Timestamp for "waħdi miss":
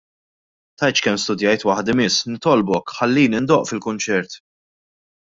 1.71-2.25